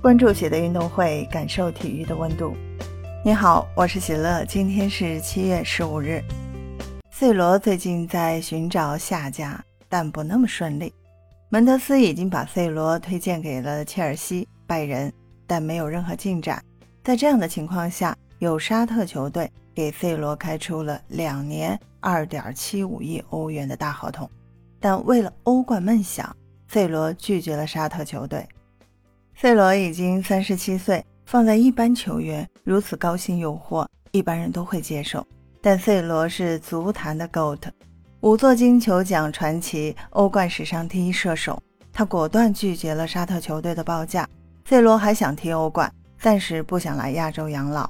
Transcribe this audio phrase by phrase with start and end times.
[0.00, 2.56] 关注喜的运动会，感受体育的温度。
[3.24, 6.22] 你好，我是喜乐，今天是七月十五日。
[7.10, 10.94] C 罗最近在寻找下家，但不那么顺利。
[11.48, 15.12] 门德斯已经把 C 罗推荐给了切尔西、拜仁，
[15.48, 16.62] 但没有任何进展。
[17.02, 24.30] 在这样的情况下，有沙特球队给 C 罗开出了两年二点七五亿欧元的大合同，
[24.78, 26.34] 但为了欧冠梦想
[26.68, 28.46] ，C 罗拒绝了沙特球队。
[29.40, 35.24] C 罗已经三十七岁，放在一般球员如此高薪诱惑，一般人都会接受。
[35.60, 37.70] 但 C 罗是足坛的 GOAT，
[38.22, 44.28] 五座金球奖传奇，欧冠史上第一射手，他果断拒绝了沙特球队的报价。
[44.64, 47.88] C 罗还想踢欧冠，暂时不想来亚洲养老。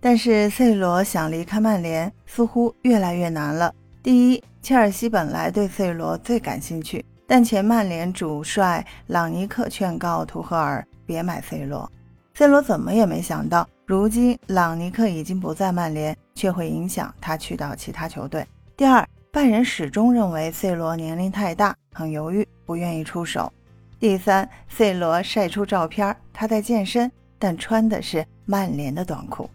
[0.00, 3.74] 但是 C 罗想离开曼联，似乎越来越难了。
[4.02, 7.02] 第一，切尔西本来对 C 罗最感兴趣。
[7.26, 11.90] 但前曼联主帅朗尼克劝告图赫尔别买 C 罗
[12.34, 18.46] ，C 罗怎么也没想到，如今朗尼克已经不在曼联，却会影响他去到其他球队。
[18.76, 23.52] 第二，拜仁始终认为 C 罗年龄太大，很犹豫，不愿意出手。
[23.98, 29.50] 第三，C 罗晒出照片，他在健身，但穿的是曼联的短裤。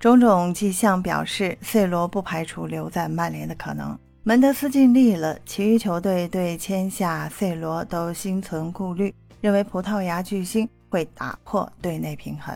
[0.00, 3.96] 种种迹象表示，C 罗不排除留在曼联的可能。
[4.24, 12.54] 门德斯尽力了，其余球队对签下 C 罗都心存顾虑，认为葡萄牙巨星会打破队内平衡。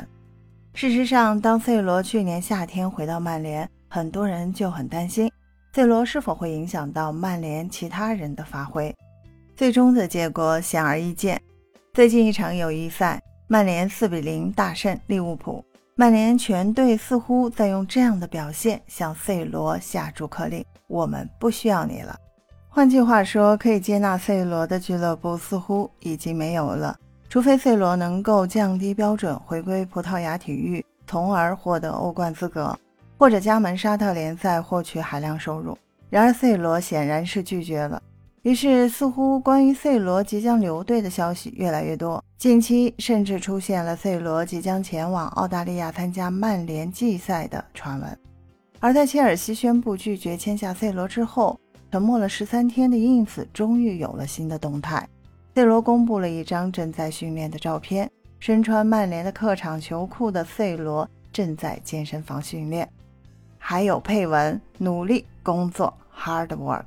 [0.75, 5.31] 事实上，当 C 罗去年夏天回到曼联，很多人就很担心
[5.75, 8.95] C 罗是否会影响到曼联其他人的发挥。
[9.55, 11.41] 最终的结果显而易见，
[11.93, 15.65] 最近一场友谊赛，曼联4比0大胜利物浦。
[15.95, 22.19] 曼联全队似乎在用这样的表现向 C 罗下逐客令：“我们不需要你了。”
[22.71, 26.97] 换句话说，可以接纳 C 罗的俱乐部似乎已经没有了，
[27.33, 32.79] 除非 C 罗能够降低标准，回归葡萄牙体育，从而获得欧冠资格，
[33.17, 35.75] 或者加盟沙特联赛获取海量收入。
[36.11, 38.03] 然而，C 罗显然是拒绝了。
[38.43, 42.23] 于是，似乎关于 C 罗即将留队的消息越来越多。
[42.37, 48.19] 近期甚至出现了 C 罗即将前往澳大利亚参加曼联季赛的传闻。
[48.79, 51.59] 而在切尔西宣布拒绝签下 C 罗之后，
[51.91, 55.09] 沉默了十三天的 ins 终于有了新的动态。
[55.55, 62.89] C 罗公布了一张正在训练的照片，身穿曼联的客场球裤的 C 罗正在健身房训练，
[63.59, 66.87] 还有配文：努力工作，hard work。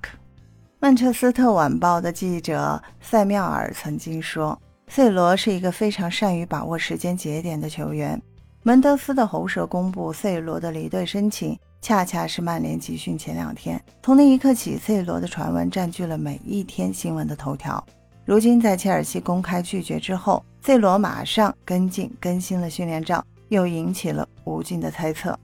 [0.79, 8.19] 曼彻斯特晚报的记者塞缪尔曾经说：“C 罗是一个非常善于把握时间节点的球员。”
[8.63, 13.79] 门德斯的喉舌公布 C 罗的离队申请，恰恰是曼联集训前两天。
[14.01, 17.83] 从那一刻起，C 罗的传闻占据了每一天新闻的头条。
[18.25, 25.37] 如今在切尔西公开拒绝之后，C 罗马上跟进更新了训练照，又引起了无尽的猜测：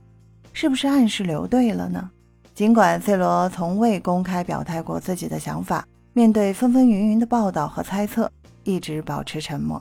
[0.52, 2.10] 是不是暗示留队了呢？
[2.52, 8.28] 尽管 C 罗从未公开表态过自己的想法，面对纷纷云云的报道和猜测，
[8.64, 9.80] 一直保持沉默。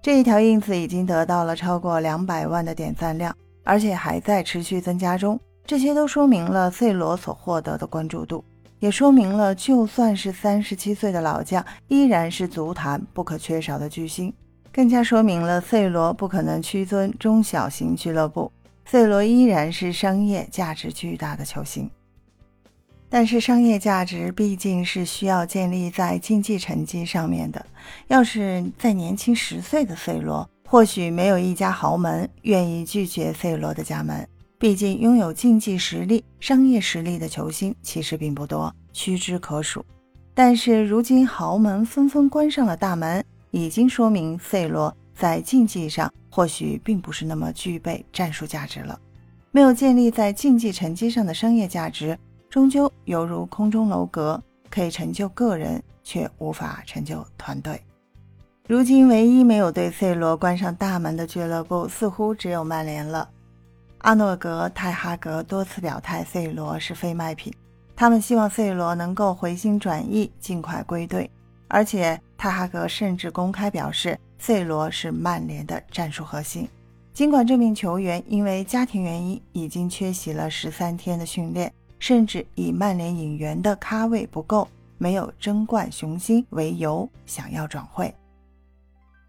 [0.00, 5.38] 这一条 ins 已经得到了超过两百万的点赞量，而且还在持续增加中。
[5.66, 8.44] 这些都说明了 C 罗所获得的关注度，
[8.82, 14.34] 也说明了就算是三十七岁的老将，依然是足坛不可缺少的巨星。
[14.72, 18.50] 更加说明了 C 罗不可能屈尊中小型俱乐部。
[18.84, 21.88] C 罗依然是商业价值巨大的球星，
[23.08, 27.64] 但是商业价值毕竟是需要建立在竞技成绩上面的。
[28.08, 34.26] 要是在年轻十岁的 C 罗，或许没有一家豪门愿意拒绝 C 罗的加盟。
[34.62, 39.84] 毕竟拥有竞技实力、商业实力的球星其实并不多，屈指可数。
[40.34, 46.08] 但是如今豪门纷纷关上了大门，已经说明 C 罗在竞技上。
[46.30, 48.96] 或许并不是那么具备战术价值了，
[49.50, 52.16] 没有建立在竞技成绩上的商业价值，
[52.48, 54.40] 终究犹如空中楼阁，
[54.70, 57.82] 可以成就个人，却无法成就团队。
[58.68, 63.28] 如今，唯一没有对 C 罗关上大门的俱乐部，似乎只有曼联了。
[64.02, 67.52] 阿诺格、泰哈格多次表态，C 罗是非卖品，
[67.96, 71.28] 他们希望 C 罗能够回心转意，尽快归队。
[71.66, 74.18] 而且，泰哈格甚至公开表示。
[74.38, 76.68] C 罗是曼联的战术核心，
[77.14, 84.66] 尽管这名球员因为家庭原因已经缺席了十三天的训练，甚至以曼联引援的咖位不够，
[84.98, 88.12] 没有争冠雄心为由想要转会。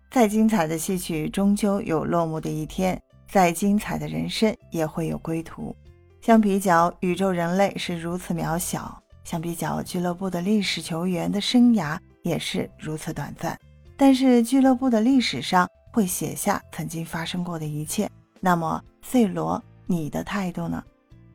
[0.09, 2.99] 再精彩的戏曲终究有落幕的一天，
[3.33, 5.75] 再精彩的人生也会有归途。
[6.21, 13.59] 相比较宇宙，人类是如此渺小；相比较俱乐部的历史，球员的生涯也是如此短暂。
[13.97, 18.07] 但是俱乐部的历史上会写下曾经发生过的一切。
[18.39, 20.83] 那么，C 罗，你的态度呢？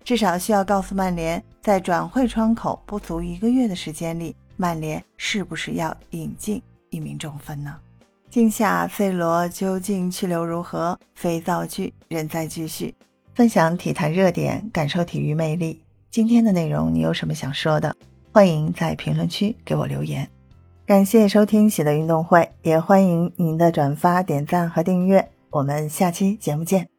[0.04, 7.76] 至少需要告诉曼联，在转会窗口不足一个月的时间里，曼联是不是要引进一名中锋呢？
[8.30, 10.98] 今夏 C 罗究竟去留如何？
[11.14, 12.94] 非造句仍在继续。
[13.34, 15.82] 分享体坛热点，感受体育魅力。
[16.10, 17.96] 今天的内容你有什么想说的？
[18.30, 20.28] 欢迎在评论区给我留言。
[20.84, 25.26] 感谢收听喜乐运动会，也欢迎您的转发、点赞和订阅。
[25.50, 26.97] 我们下期节目见。